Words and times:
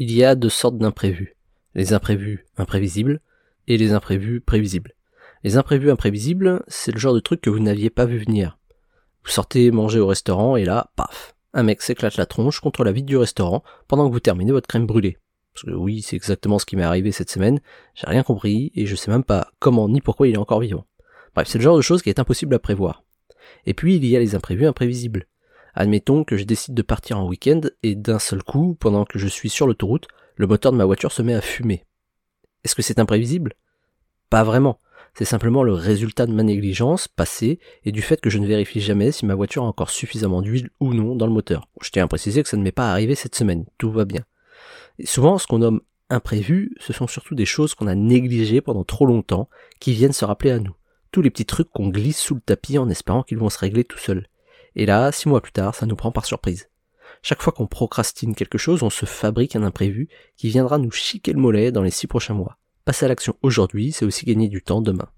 Il 0.00 0.12
y 0.12 0.22
a 0.22 0.36
deux 0.36 0.48
sortes 0.48 0.78
d'imprévus. 0.78 1.34
Les 1.74 1.92
imprévus 1.92 2.46
imprévisibles 2.56 3.20
et 3.66 3.76
les 3.76 3.90
imprévus 3.90 4.40
prévisibles. 4.40 4.94
Les 5.42 5.56
imprévus 5.56 5.90
imprévisibles, 5.90 6.62
c'est 6.68 6.92
le 6.92 7.00
genre 7.00 7.14
de 7.14 7.18
truc 7.18 7.40
que 7.40 7.50
vous 7.50 7.58
n'aviez 7.58 7.90
pas 7.90 8.04
vu 8.04 8.18
venir. 8.18 8.60
Vous 9.24 9.32
sortez 9.32 9.72
manger 9.72 9.98
au 9.98 10.06
restaurant 10.06 10.54
et 10.54 10.64
là, 10.64 10.92
paf, 10.94 11.34
un 11.52 11.64
mec 11.64 11.82
s'éclate 11.82 12.16
la 12.16 12.26
tronche 12.26 12.60
contre 12.60 12.84
la 12.84 12.92
vitre 12.92 13.08
du 13.08 13.16
restaurant 13.16 13.64
pendant 13.88 14.06
que 14.06 14.12
vous 14.12 14.20
terminez 14.20 14.52
votre 14.52 14.68
crème 14.68 14.86
brûlée. 14.86 15.18
Parce 15.52 15.64
que 15.64 15.72
oui, 15.72 16.00
c'est 16.00 16.14
exactement 16.14 16.60
ce 16.60 16.66
qui 16.66 16.76
m'est 16.76 16.84
arrivé 16.84 17.10
cette 17.10 17.32
semaine, 17.32 17.58
j'ai 17.96 18.06
rien 18.06 18.22
compris 18.22 18.70
et 18.76 18.86
je 18.86 18.94
sais 18.94 19.10
même 19.10 19.24
pas 19.24 19.50
comment 19.58 19.88
ni 19.88 20.00
pourquoi 20.00 20.28
il 20.28 20.34
est 20.34 20.38
encore 20.38 20.60
vivant. 20.60 20.86
Bref, 21.34 21.48
c'est 21.48 21.58
le 21.58 21.64
genre 21.64 21.76
de 21.76 21.82
chose 21.82 22.02
qui 22.02 22.08
est 22.08 22.20
impossible 22.20 22.54
à 22.54 22.60
prévoir. 22.60 23.02
Et 23.66 23.74
puis 23.74 23.96
il 23.96 24.06
y 24.06 24.14
a 24.14 24.20
les 24.20 24.36
imprévus 24.36 24.68
imprévisibles. 24.68 25.26
Admettons 25.80 26.24
que 26.24 26.36
je 26.36 26.42
décide 26.42 26.74
de 26.74 26.82
partir 26.82 27.20
en 27.20 27.28
week-end 27.28 27.60
et 27.84 27.94
d'un 27.94 28.18
seul 28.18 28.42
coup, 28.42 28.76
pendant 28.80 29.04
que 29.04 29.16
je 29.16 29.28
suis 29.28 29.48
sur 29.48 29.64
l'autoroute, 29.64 30.08
le 30.34 30.48
moteur 30.48 30.72
de 30.72 30.76
ma 30.76 30.84
voiture 30.84 31.12
se 31.12 31.22
met 31.22 31.34
à 31.34 31.40
fumer. 31.40 31.84
Est-ce 32.64 32.74
que 32.74 32.82
c'est 32.82 32.98
imprévisible? 32.98 33.54
Pas 34.28 34.42
vraiment. 34.42 34.80
C'est 35.14 35.24
simplement 35.24 35.62
le 35.62 35.72
résultat 35.72 36.26
de 36.26 36.32
ma 36.32 36.42
négligence 36.42 37.06
passée 37.06 37.60
et 37.84 37.92
du 37.92 38.02
fait 38.02 38.20
que 38.20 38.28
je 38.28 38.38
ne 38.38 38.46
vérifie 38.48 38.80
jamais 38.80 39.12
si 39.12 39.24
ma 39.24 39.36
voiture 39.36 39.62
a 39.62 39.68
encore 39.68 39.90
suffisamment 39.90 40.42
d'huile 40.42 40.70
ou 40.80 40.94
non 40.94 41.14
dans 41.14 41.28
le 41.28 41.32
moteur. 41.32 41.68
Je 41.80 41.90
tiens 41.90 42.06
à 42.06 42.08
préciser 42.08 42.42
que 42.42 42.48
ça 42.48 42.56
ne 42.56 42.64
m'est 42.64 42.72
pas 42.72 42.90
arrivé 42.90 43.14
cette 43.14 43.36
semaine, 43.36 43.64
tout 43.78 43.92
va 43.92 44.04
bien. 44.04 44.24
Et 44.98 45.06
souvent, 45.06 45.38
ce 45.38 45.46
qu'on 45.46 45.58
nomme 45.58 45.82
imprévu, 46.10 46.74
ce 46.80 46.92
sont 46.92 47.06
surtout 47.06 47.36
des 47.36 47.46
choses 47.46 47.76
qu'on 47.76 47.86
a 47.86 47.94
négligées 47.94 48.62
pendant 48.62 48.82
trop 48.82 49.06
longtemps, 49.06 49.48
qui 49.78 49.92
viennent 49.92 50.12
se 50.12 50.24
rappeler 50.24 50.50
à 50.50 50.58
nous. 50.58 50.74
Tous 51.12 51.22
les 51.22 51.30
petits 51.30 51.46
trucs 51.46 51.70
qu'on 51.70 51.86
glisse 51.86 52.18
sous 52.18 52.34
le 52.34 52.40
tapis 52.40 52.78
en 52.78 52.88
espérant 52.88 53.22
qu'ils 53.22 53.38
vont 53.38 53.48
se 53.48 53.60
régler 53.60 53.84
tout 53.84 53.98
seuls. 53.98 54.26
Et 54.78 54.86
là, 54.86 55.10
six 55.10 55.28
mois 55.28 55.40
plus 55.40 55.52
tard, 55.52 55.74
ça 55.74 55.86
nous 55.86 55.96
prend 55.96 56.12
par 56.12 56.24
surprise. 56.24 56.70
Chaque 57.20 57.42
fois 57.42 57.52
qu'on 57.52 57.66
procrastine 57.66 58.36
quelque 58.36 58.58
chose, 58.58 58.84
on 58.84 58.90
se 58.90 59.06
fabrique 59.06 59.56
un 59.56 59.64
imprévu 59.64 60.08
qui 60.36 60.48
viendra 60.48 60.78
nous 60.78 60.92
chiquer 60.92 61.32
le 61.32 61.40
mollet 61.40 61.72
dans 61.72 61.82
les 61.82 61.90
six 61.90 62.06
prochains 62.06 62.34
mois. 62.34 62.58
Passer 62.84 63.04
à 63.04 63.08
l'action 63.08 63.34
aujourd'hui, 63.42 63.90
c'est 63.90 64.04
aussi 64.04 64.24
gagner 64.24 64.46
du 64.46 64.62
temps 64.62 64.80
demain. 64.80 65.08